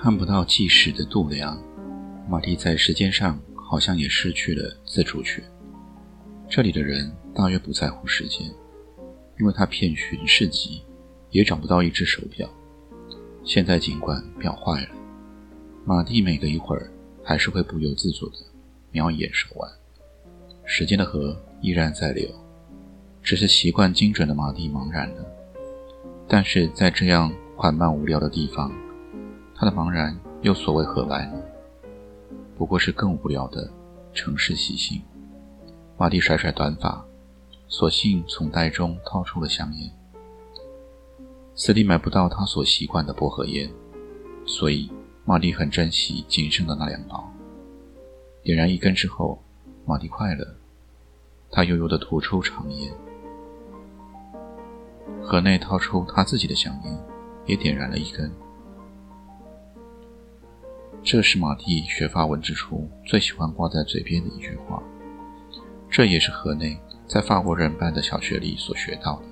[0.00, 1.60] 看不到计时的度量，
[2.28, 5.42] 马蒂在时间上好像也失去了自主权。
[6.48, 8.46] 这里的人大约不在乎时间，
[9.40, 10.82] 因为他遍寻市集，
[11.30, 12.48] 也找不到一只手表。
[13.42, 14.88] 现在尽管表坏了，
[15.84, 16.88] 马蒂每隔一会儿
[17.24, 18.36] 还是会不由自主地
[18.92, 19.68] 瞄一眼手腕。
[20.64, 22.28] 时间的河依然在流，
[23.20, 25.26] 只是习惯精准的马蒂茫然了。
[26.28, 28.72] 但是在这样缓慢无聊的地方。
[29.58, 31.42] 他的茫然又所谓何来呢？
[32.56, 33.68] 不过是更无聊的
[34.14, 35.02] 城市习性。
[35.96, 37.04] 马蒂甩甩短发，
[37.66, 39.90] 索性从袋中掏出了香烟。
[41.56, 43.68] 此地买不到他所习惯的薄荷烟，
[44.46, 44.88] 所以
[45.24, 47.28] 马蒂很珍惜仅剩的那两包。
[48.44, 49.42] 点燃一根之后，
[49.84, 50.46] 马蒂快乐，
[51.50, 52.94] 他悠悠地吐出长烟。
[55.20, 56.96] 河内掏出他自己的香烟，
[57.44, 58.32] 也点燃了一根。
[61.10, 64.82] 这是马蒂学法文之初最喜欢挂在嘴边的一句话，
[65.88, 69.22] 这也是河内在法国人办的小学里所学到的。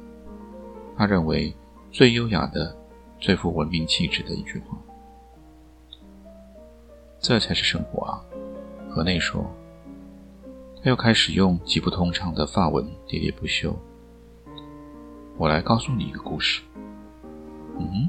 [0.97, 1.55] 他认为
[1.93, 2.75] 最优雅的、
[3.21, 4.79] 最富文明气质的一句话。
[7.21, 8.25] 这才是生活啊！
[8.89, 9.45] 河内说。
[10.83, 13.79] 他又开始用极不通畅的法文喋喋不休。
[15.37, 16.63] 我来告诉你一个故事。
[17.79, 18.09] 嗯。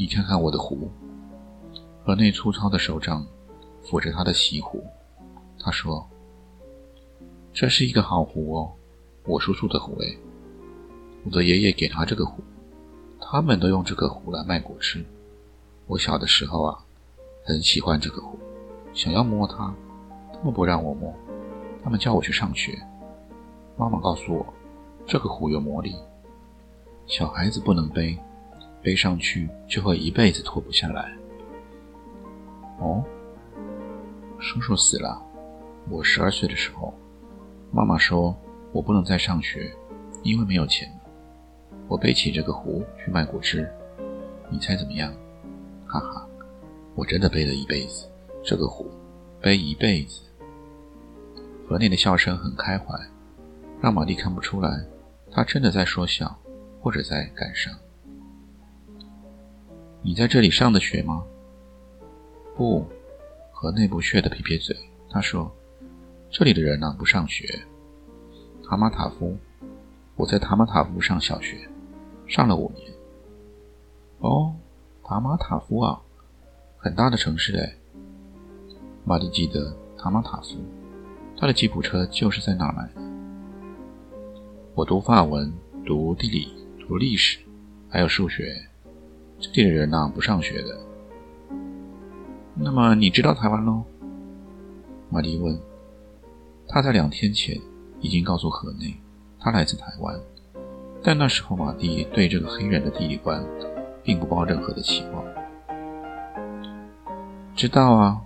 [0.00, 0.90] 你看看我的壶，
[2.02, 3.26] 河内粗糙的手掌
[3.84, 4.82] 抚着他的锡壶。
[5.58, 6.08] 他说
[7.52, 8.72] ：“这是一个好壶哦，
[9.26, 10.16] 我叔叔的壶哎。
[11.26, 12.42] 我的爷爷给他这个壶，
[13.20, 15.04] 他们都用这个壶来卖果汁。
[15.86, 16.78] 我小的时候啊，
[17.44, 18.38] 很喜欢这个壶，
[18.94, 19.70] 想要摸它，
[20.32, 21.14] 他们不让我摸，
[21.84, 22.72] 他们叫我去上学。
[23.76, 24.46] 妈妈告诉我，
[25.06, 25.94] 这个壶有魔力，
[27.06, 28.18] 小孩子不能背。”
[28.82, 31.12] 背上去就会一辈子脱不下来。
[32.78, 33.04] 哦，
[34.38, 35.20] 叔叔死了。
[35.88, 36.94] 我十二岁的时候，
[37.72, 38.34] 妈妈说
[38.72, 39.74] 我不能再上学，
[40.22, 40.88] 因为没有钱。
[41.88, 43.68] 我背起这个壶去卖果汁，
[44.48, 45.12] 你猜怎么样？
[45.86, 46.26] 哈哈，
[46.94, 48.08] 我真的背了一辈子
[48.44, 48.90] 这个壶，
[49.40, 50.22] 背一辈子。
[51.68, 52.94] 河内的笑声很开怀，
[53.80, 54.86] 让玛丽看不出来，
[55.32, 56.38] 他真的在说笑，
[56.80, 57.74] 或者在感伤。
[60.02, 61.22] 你在这里上的学吗？
[62.56, 62.86] 不，
[63.52, 64.74] 和内不屑的撇撇嘴。
[65.10, 65.54] 他说
[66.32, 67.46] ：“这里的人呢，不上学。
[68.64, 69.36] 塔马塔夫，
[70.16, 71.68] 我在塔马塔夫上小学，
[72.26, 72.90] 上了五年。
[74.20, 74.54] 哦，
[75.04, 76.00] 塔马塔夫啊，
[76.78, 77.74] 很大的城市哎。
[79.04, 80.56] 玛丽记得塔马塔夫，
[81.36, 83.02] 他的吉普车就是在那买的。
[84.74, 85.52] 我读法文，
[85.84, 87.38] 读地理，读历史，
[87.90, 88.66] 还有数学。”
[89.40, 90.78] 这里的人呢，不上学的。
[92.54, 93.82] 那么你知道台湾喽？
[95.08, 95.58] 玛丽问。
[96.72, 97.60] 他在两天前
[98.00, 98.94] 已经告诉河内，
[99.40, 100.20] 他来自台湾，
[101.02, 103.44] 但那时候马蒂对这个黑人的地理观
[104.04, 105.24] 并不抱任何的期望。
[107.56, 108.22] 知道啊，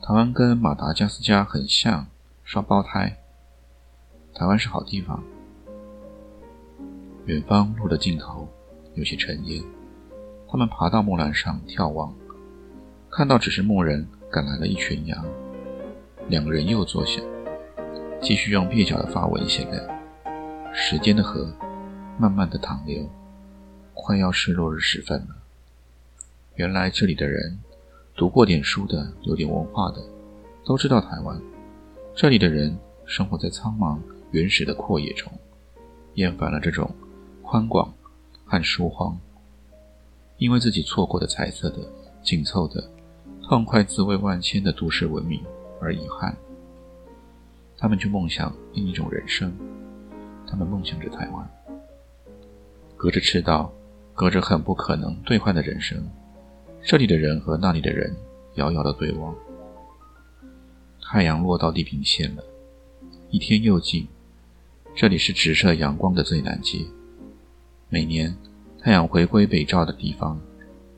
[0.00, 2.06] 台湾跟马达加斯加很像，
[2.44, 3.18] 双胞胎。
[4.32, 5.20] 台湾是好地方。
[7.26, 8.46] 远方路的尽头
[8.94, 9.60] 有些尘烟。
[10.52, 12.14] 他们爬到木栏上眺望，
[13.08, 15.24] 看到只是牧人赶来了一群羊。
[16.28, 17.22] 两个人又坐下，
[18.20, 19.88] 继续用蹩脚的发文写着。
[20.74, 21.50] 时间的河
[22.18, 23.08] 慢慢的淌流，
[23.94, 25.28] 快要是落日时分了。
[26.56, 27.58] 原来这里的人，
[28.14, 30.04] 读过点书的、有点文化的，
[30.66, 31.40] 都知道台湾。
[32.14, 33.98] 这里的人生活在苍茫
[34.32, 35.32] 原始的阔野中，
[36.16, 36.94] 厌烦了这种
[37.40, 37.94] 宽广
[38.44, 39.18] 和疏荒。
[40.42, 41.78] 因为自己错过的彩色的、
[42.20, 42.90] 紧凑的、
[43.44, 45.40] 痛快滋味万千的都市文明
[45.80, 46.36] 而遗憾，
[47.78, 49.56] 他们却梦想另一种人生。
[50.44, 51.48] 他们梦想着台湾，
[52.96, 53.72] 隔着赤道，
[54.14, 56.04] 隔着很不可能兑换的人生，
[56.82, 58.12] 这里的人和那里的人
[58.56, 59.32] 遥遥的对望。
[61.00, 62.42] 太阳落到地平线了，
[63.30, 64.08] 一天又近。
[64.96, 66.84] 这里是直射阳光的最南街，
[67.88, 68.36] 每年。
[68.84, 70.40] 太阳回归北照的地方，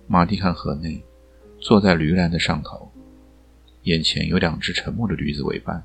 [0.06, 1.04] 马蒂看河内，
[1.58, 2.90] 坐在驴栏的上头，
[3.82, 5.84] 眼前有两只沉默的驴子为伴，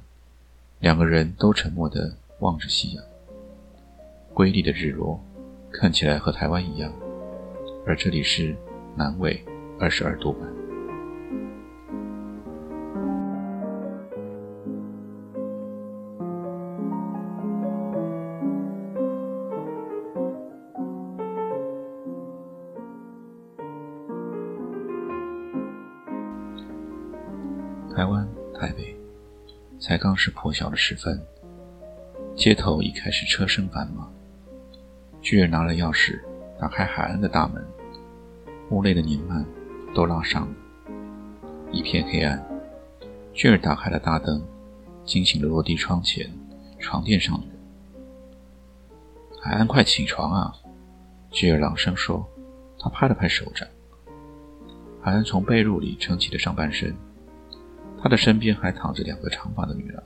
[0.80, 3.04] 两个人都沉默地望着夕阳。
[4.34, 5.22] 瑰丽的日落，
[5.74, 6.90] 看起来和台湾一样，
[7.86, 8.56] 而这里是
[8.96, 9.44] 南纬
[9.78, 10.69] 二十二度半。
[28.00, 28.26] 台湾
[28.58, 28.96] 台北，
[29.78, 31.22] 才刚是破晓的时分，
[32.34, 34.10] 街头已开始车声繁忙。
[35.22, 36.18] 巨儿拿了钥匙，
[36.58, 37.62] 打开海岸的大门，
[38.70, 39.46] 屋内的年幔
[39.94, 40.56] 都拉上了，
[41.74, 42.42] 一片黑暗。
[43.34, 44.42] 巨儿打开了大灯，
[45.04, 46.26] 惊醒了落地窗前
[46.80, 47.56] 床垫上的人。
[49.42, 50.54] 海岸，快起床啊！
[51.32, 52.26] 巨儿朗声说。
[52.80, 53.68] 他拍了拍手掌。
[55.02, 56.96] 海岸从被褥里撑起了上半身。
[58.02, 60.04] 他的身边还躺着两个长发的女郎，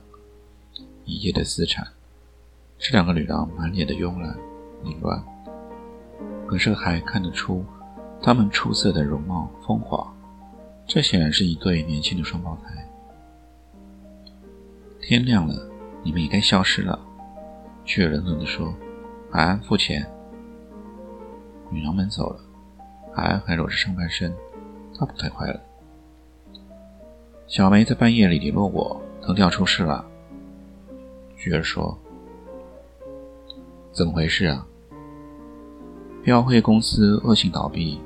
[1.04, 1.86] 一夜的私产。
[2.78, 4.36] 这两个女郎满脸的慵懒
[4.82, 5.22] 凌乱，
[6.46, 7.64] 可是还看得出
[8.20, 10.12] 她们出色的容貌风华。
[10.86, 12.86] 这显然是一对年轻的双胞胎。
[15.00, 15.70] 天亮了，
[16.02, 16.98] 你们也该消失了。
[17.86, 18.74] 却冷冷地说
[19.30, 20.06] ：“海安，付钱。”
[21.70, 22.40] 女郎们走了，
[23.14, 24.34] 海安还裸着上半身，
[24.98, 25.60] 他不太快乐。
[27.54, 30.04] 小梅在半夜里联络我，藤条出事了。
[31.36, 31.96] 菊儿说
[33.94, 34.66] ：“怎么回事啊？”
[36.24, 38.00] 标会公司恶性倒闭，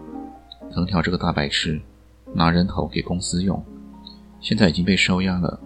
[0.71, 1.81] 藤条这个大白痴
[2.35, 3.65] 拿人头给公司用，
[4.39, 5.59] 现在已经被收押了。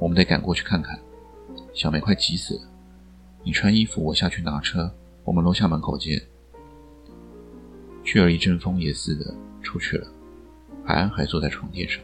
[0.00, 0.98] 我们得赶过去看看。
[1.72, 2.62] 小梅快急死了。
[3.44, 4.92] 你穿衣服，我下去拿车。
[5.22, 6.20] 我们楼下门口见。
[8.02, 9.32] 菊儿一阵风也似的
[9.62, 10.08] 出去了，
[10.84, 12.02] 海安还坐在床垫上。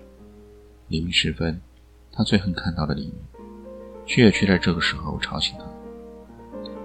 [0.89, 1.61] 黎明时分，
[2.11, 3.15] 他最恨看到的黎明，
[4.07, 5.65] 却也却在这个时候吵醒他。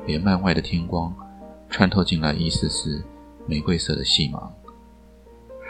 [0.05, 1.15] 帘幔外的天光
[1.69, 3.01] 穿透进来一丝丝
[3.47, 4.53] 玫瑰色的细芒。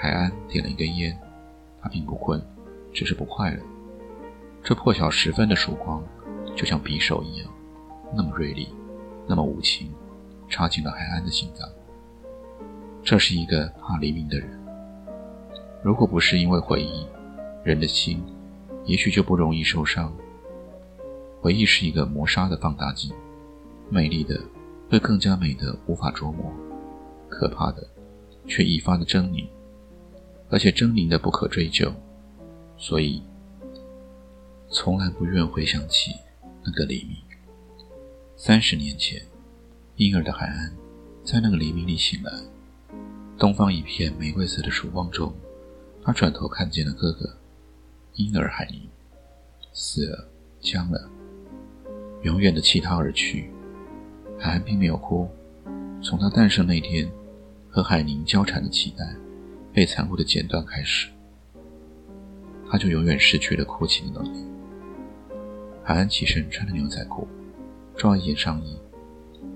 [0.01, 1.15] 海安点了一根烟，
[1.79, 2.41] 他并不困，
[2.91, 3.59] 只是不快乐。
[4.63, 6.03] 这破晓时分的曙光，
[6.55, 7.47] 就像匕首一样，
[8.15, 8.67] 那么锐利，
[9.27, 9.93] 那么无情，
[10.49, 11.69] 插进了海安的心脏。
[13.03, 14.59] 这是一个怕黎明的人。
[15.83, 17.05] 如果不是因为回忆。
[17.63, 18.21] 人的心，
[18.85, 20.13] 也许就不容易受伤。
[21.39, 23.13] 回忆是一个磨砂的放大镜，
[23.89, 24.39] 美丽的
[24.89, 26.53] 会更加美的无法捉摸，
[27.29, 27.87] 可怕的
[28.47, 29.47] 却愈发的狰狞，
[30.49, 31.91] 而且狰狞的不可追究。
[32.77, 33.23] 所以，
[34.69, 36.11] 从来不愿回想起
[36.65, 37.15] 那个黎明。
[38.35, 39.21] 三十年前，
[39.95, 40.73] 婴儿的海岸，
[41.23, 42.31] 在那个黎明里醒来，
[43.37, 45.33] 东方一片玫瑰色的曙光中，
[46.03, 47.37] 他转头看见了哥哥。
[48.15, 48.87] 婴儿海宁
[49.71, 50.27] 死了，
[50.59, 51.09] 僵了，
[52.21, 53.49] 永远的弃他而去。
[54.39, 55.27] 海安并没有哭，
[56.01, 57.09] 从他诞生那天
[57.69, 59.15] 和海宁交缠的脐带
[59.73, 61.09] 被残酷的剪断开始，
[62.69, 64.45] 他就永远失去了哭泣的能力。
[65.83, 67.27] 海安起身穿着牛仔裤，
[67.95, 68.77] 抓一件上衣，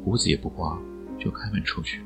[0.04, 0.80] 胡子也不刮，
[1.20, 2.02] 就开门出去。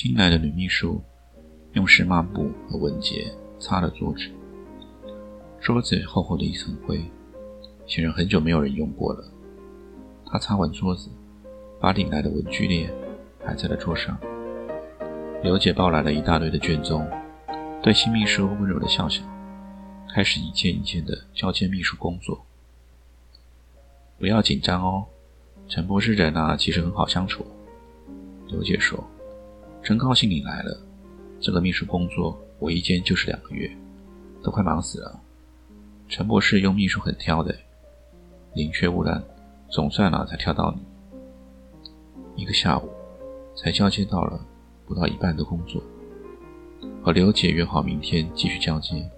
[0.00, 1.02] 新来的女秘书
[1.72, 4.30] 用湿抹布和文洁擦了桌子，
[5.60, 7.02] 桌子厚厚的一层灰，
[7.84, 9.28] 显然很久没有人用过了。
[10.24, 11.10] 她擦完桌子，
[11.80, 12.88] 把领来的文具列
[13.44, 14.16] 摆在了桌上。
[15.42, 17.04] 刘姐抱来了一大堆的卷宗，
[17.82, 19.20] 对新秘书温柔的笑笑，
[20.14, 22.46] 开始一件一件的交接秘书工作。
[24.16, 25.06] 不要紧张哦，
[25.66, 27.44] 陈博士人啊，其实很好相处。
[28.46, 29.04] 刘姐说。
[29.82, 30.76] 真高兴你来了。
[31.40, 33.70] 这个秘书工作，我一兼就是两个月，
[34.42, 35.20] 都快忙死了。
[36.08, 37.54] 陈博士用秘书很挑的，
[38.54, 39.22] 宁缺毋滥，
[39.70, 42.42] 总算啊才挑到你。
[42.42, 42.90] 一个下午，
[43.54, 44.40] 才交接到了
[44.86, 45.82] 不到一半的工作。
[47.02, 49.08] 和刘姐约好明天继续交接。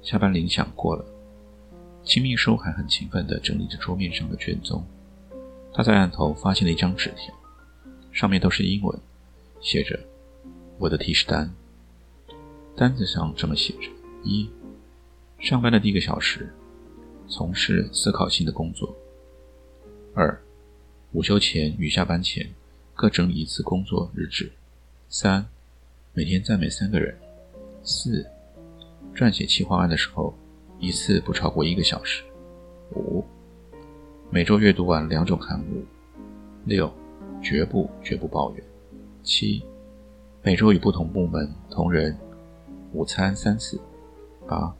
[0.00, 1.04] 下班铃响过了，
[2.04, 4.84] 秦秘书还很勤奋地整理着桌面上的卷宗。
[5.74, 7.34] 他在案头发现了一张纸条，
[8.12, 8.98] 上面都是英文。
[9.60, 9.98] 写着
[10.78, 11.52] 我的提示单，
[12.76, 13.90] 单子上这么写着：
[14.22, 14.48] 一、
[15.40, 16.52] 上班的第一个小时，
[17.28, 18.88] 从事思考性的工作；
[20.14, 20.40] 二、
[21.12, 22.48] 午休前与下班前
[22.94, 24.46] 各整理一次工作日志；
[25.08, 25.44] 三、
[26.14, 27.14] 每天赞美三个人；
[27.82, 28.24] 四、
[29.14, 30.32] 撰写企划案的时候，
[30.78, 32.22] 一次不超过一个小时。
[32.94, 33.24] 五、
[34.30, 35.84] 每周阅读完两种刊物。
[36.64, 36.92] 六、
[37.42, 38.64] 绝不绝不抱怨。
[39.28, 39.62] 七、
[40.42, 42.16] 每周与不同部门同仁
[42.94, 43.78] 午餐三次。
[44.48, 44.74] 八、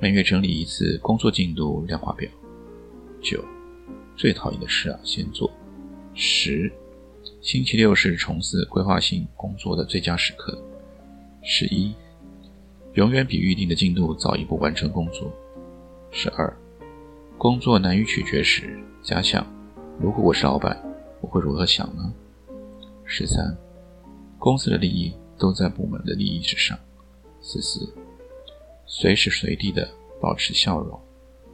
[0.00, 2.26] 每月整理一次工作进度量化表。
[3.20, 3.44] 九、
[4.16, 5.50] 最讨厌的事啊，先做。
[6.14, 6.72] 十、
[7.42, 10.58] 星期六是重思规划性工作的最佳时刻。
[11.42, 11.94] 十一、
[12.94, 15.30] 永远比预定的进度早一步完成工作。
[16.10, 16.56] 十二、
[17.36, 19.46] 工作难于取决时，假想。
[20.00, 20.82] 如果我是老板，
[21.20, 22.14] 我会如何想呢？
[23.08, 23.56] 十三，
[24.36, 26.76] 公司的利益都在部门的利益之上。
[27.40, 27.88] 十四，
[28.84, 29.88] 随时随地的
[30.20, 31.00] 保持笑容。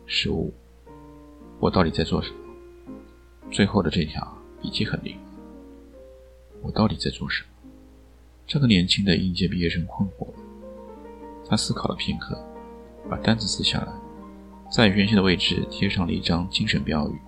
[0.06, 0.52] 十五，
[1.60, 2.38] 我到底在做什么？
[3.50, 4.26] 最后的这条
[4.62, 5.16] 笔记很灵。
[6.62, 7.48] 我到底在做什么？
[8.46, 10.38] 这个年轻的应届毕业生困惑了。
[11.46, 12.42] 他思考了片刻，
[13.10, 13.92] 把单子撕下来，
[14.70, 17.18] 在原先的位置贴上了一张精神标语。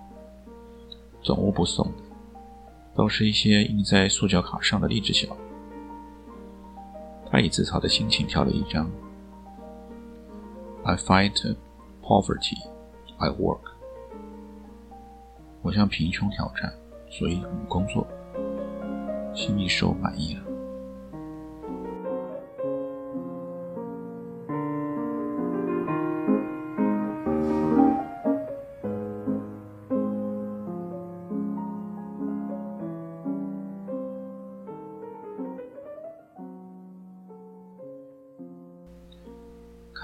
[1.21, 2.03] 总务部送的，
[2.95, 5.35] 都是一些印在塑胶卡上的励志小。
[7.29, 8.89] 他以自嘲的心情挑了一张
[10.83, 11.55] ：“I fight
[12.01, 12.57] poverty,
[13.17, 13.59] I work。”
[15.61, 16.71] 我向贫穷挑战，
[17.09, 18.07] 所以我工作。
[19.33, 20.44] 心里说满意了。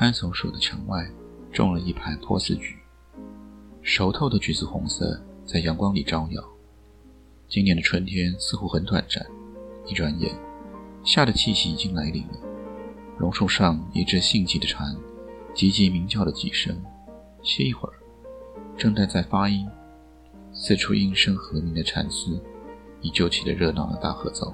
[0.01, 1.07] 看守所的墙外
[1.53, 2.75] 种了一排波斯菊，
[3.83, 6.43] 熟透的橘子红色在阳光里招摇。
[7.47, 9.23] 今年的春天似乎很短暂，
[9.85, 10.33] 一转眼，
[11.03, 12.33] 夏的气息已经来临了。
[13.19, 14.97] 榕树上一只性急的蝉，
[15.53, 16.75] 急急鸣叫了几声，
[17.43, 17.93] 歇一会儿，
[18.75, 19.69] 正待在发音，
[20.51, 22.41] 四处应声和鸣的蝉丝，
[23.01, 24.51] 已救起了热闹的大合奏。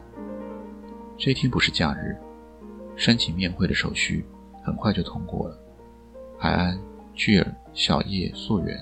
[1.17, 2.17] 这天不是假日，
[2.97, 4.25] 申请面会的手续。
[4.67, 5.57] 很快就通过了。
[6.37, 6.77] 海安、
[7.15, 8.77] 巨尔、小叶、素媛，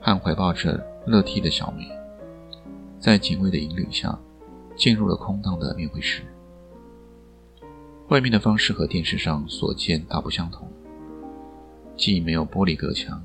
[0.00, 1.86] 和怀抱着乐蒂的小梅，
[2.98, 4.18] 在警卫的引领下，
[4.74, 6.22] 进入了空荡的面会室。
[8.08, 10.66] 外面的方式和电视上所见大不相同，
[11.94, 13.22] 既没有玻璃隔墙，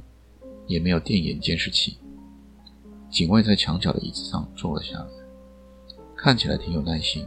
[0.68, 1.98] 也没有电眼监视器。
[3.10, 5.08] 警卫在墙角的椅子上坐了下来，
[6.18, 7.26] 看起来挺有耐心。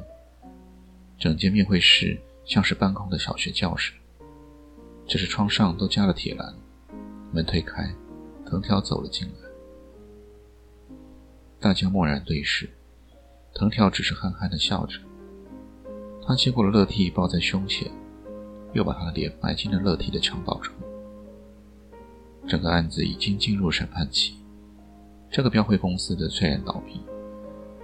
[1.18, 3.94] 整间面会室像是半空的小学教室。
[5.06, 6.54] 只是窗上都加了铁栏，
[7.32, 7.94] 门推开，
[8.44, 9.34] 藤条走了进来。
[11.60, 12.68] 大家默然对视，
[13.54, 14.98] 藤条只是憨憨的笑着。
[16.26, 17.88] 他接过了乐蒂，抱在胸前，
[18.72, 20.74] 又把他的脸埋进了乐蒂的襁褓中。
[22.48, 24.34] 整个案子已经进入审判期。
[25.30, 27.00] 这个标会公司的虽然倒闭，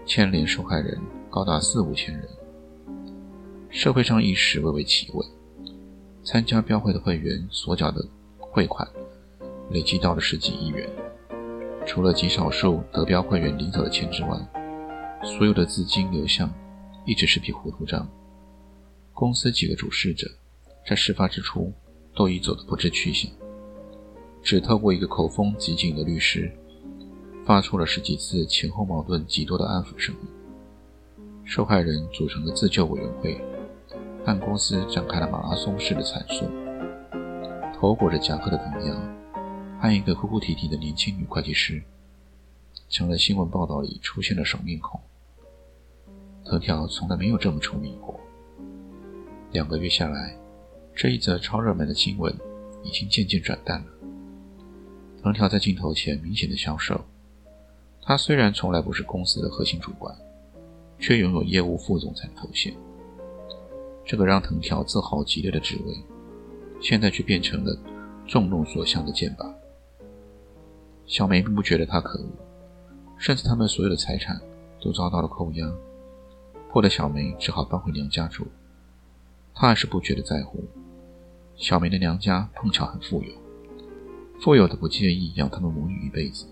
[0.05, 1.01] 牵连受害人
[1.31, 2.29] 高达四五千人，
[3.71, 5.25] 社会上一时微微起稳。
[6.25, 8.07] 参加标会的会员所缴的
[8.39, 8.89] 汇款
[9.71, 10.89] 累计到了十几亿元，
[11.85, 14.39] 除了极少数得标会员领走的钱之外，
[15.25, 16.53] 所有的资金流向
[17.05, 18.09] 一直是笔糊涂账。
[19.13, 20.31] 公司几个主事者
[20.87, 21.73] 在事发之初
[22.15, 23.31] 都已走得不知去向，
[24.43, 26.51] 只透过一个口风极紧的律师，
[27.45, 30.27] 发出了十几次前后矛盾极多的安抚声明。
[31.45, 33.41] 受害人组成的自救委员会。
[34.25, 36.47] 和公司展开了马拉松式的阐述。
[37.75, 38.95] 头裹着夹克的藤条，
[39.81, 41.83] 和一个哭哭啼啼的年轻女会计师，
[42.89, 45.01] 成了新闻报道里出现的首面孔。
[46.45, 48.19] 藤条从来没有这么出名过。
[49.51, 50.37] 两个月下来，
[50.95, 52.33] 这一则超热门的新闻
[52.85, 53.87] 已经渐渐转淡了。
[55.23, 57.01] 藤条在镜头前明显的消瘦。
[58.05, 60.13] 他虽然从来不是公司的核心主管，
[60.99, 62.75] 却拥有业务副总裁的头衔。
[64.05, 65.95] 这个让藤条自豪极了的职位，
[66.81, 67.77] 现在却变成了
[68.27, 69.53] 众怒所向的箭靶。
[71.07, 72.29] 小梅并不觉得他可恶，
[73.19, 74.41] 甚至他们所有的财产
[74.81, 75.73] 都遭到了扣押，
[76.71, 78.47] 迫得小梅只好搬回娘家住。
[79.55, 80.65] 她还是不觉得在乎。
[81.55, 83.33] 小梅的娘家碰巧很富有，
[84.41, 86.47] 富有的不介意养他们母女一辈子。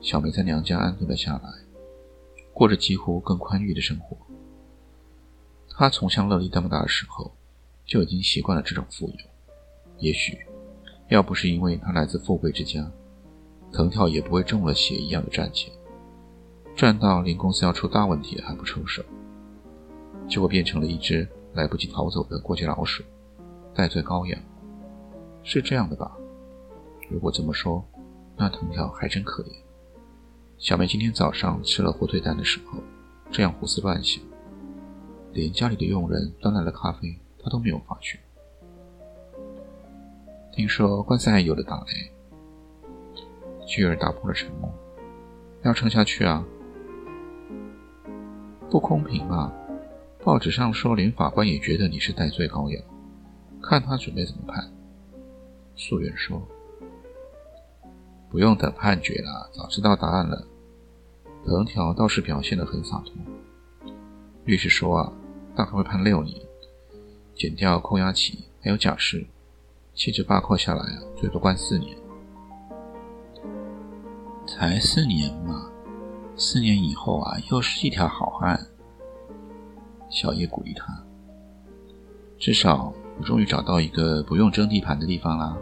[0.00, 1.50] 小梅在娘家安顿了下来，
[2.52, 4.16] 过着几乎更宽裕的生活。
[5.76, 7.32] 他从像乐丽这么大的时候，
[7.84, 9.16] 就已经习惯了这种富有。
[9.98, 10.38] 也许，
[11.08, 12.88] 要不是因为他来自富贵之家，
[13.72, 15.72] 藤条也不会中了邪一样的赚钱，
[16.76, 19.02] 赚到连公司要出大问题还不出手，
[20.28, 23.02] 结果变成了一只来不及逃走的过街老鼠，
[23.74, 24.40] 戴罪羔羊。
[25.42, 26.16] 是这样的吧？
[27.10, 27.84] 如果这么说，
[28.36, 29.50] 那藤条还真可怜。
[30.56, 32.78] 小梅今天早上吃了火腿蛋的时候，
[33.32, 34.22] 这样胡思乱想，
[35.34, 38.18] 连家里的佣人端来了咖啡，他都没有发觉。
[40.52, 42.12] 听说关塞有了打雷，
[43.66, 44.72] 巨儿打破了沉默，
[45.62, 46.44] 要撑下去啊！
[48.70, 49.52] 不公平啊！
[50.22, 52.82] 报纸上说，连法官也觉得你是戴罪羔羊，
[53.60, 54.72] 看他准备怎么判。
[55.74, 56.40] 素媛说
[58.30, 60.46] ：“不用等判决了，早知道答案了。”
[61.44, 63.12] 藤条倒是表现得很洒脱。
[64.44, 65.12] 律师说：“啊，
[65.56, 66.40] 大概会判六年，
[67.34, 69.26] 减掉扣押期，还有假释，
[69.94, 71.96] 七至八扣下来啊，最多关四年。
[74.46, 75.70] 才四年嘛，
[76.36, 78.66] 四年以后啊，又是一条好汉。”
[80.10, 81.04] 小叶鼓励他
[82.38, 85.56] ：“至少我终于找到一个不用争地盘的地方啦。”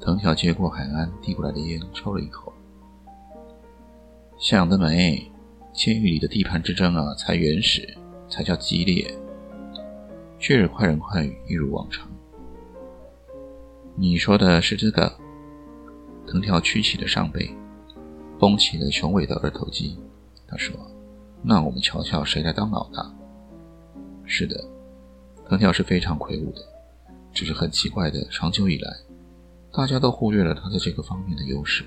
[0.00, 2.52] 藤条接过海安递过来的烟，抽了一口。
[4.38, 5.32] 想得美！
[5.72, 7.96] 监狱里的地盘之争啊，才原始，
[8.28, 9.12] 才叫激烈。
[10.38, 12.08] 却是快人快语，一如往常。
[13.96, 15.12] 你说的是这个？
[16.26, 17.50] 藤条曲起的上背，
[18.38, 19.98] 绷起了雄伟的二头肌。
[20.46, 20.74] 他说。
[21.40, 23.14] 那我们瞧瞧谁来当老大。
[24.24, 24.60] 是的，
[25.48, 26.60] 藤条是非常魁梧的，
[27.32, 28.90] 只是很奇怪的，长久以来，
[29.72, 31.84] 大家都忽略了他在这个方面的优势。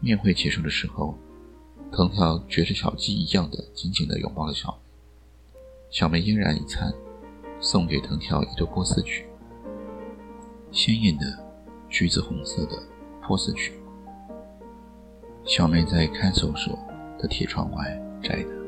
[0.00, 1.16] 宴会结束的时候，
[1.96, 4.78] 藤条觉着小鸡一样的紧紧地拥抱了小梅。
[5.90, 6.92] 小梅嫣然一餐，
[7.58, 9.26] 送给藤条一朵波斯菊，
[10.70, 11.24] 鲜艳的
[11.88, 12.82] 橘子红色的
[13.26, 13.72] 波斯菊。
[15.46, 16.78] 小梅在看守所。
[17.18, 18.65] 的铁窗外摘的。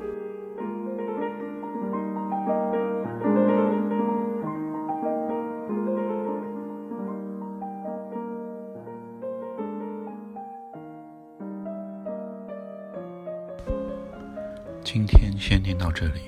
[14.90, 16.20] 今天先念到这里，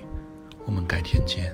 [0.66, 1.50] 我们改天见。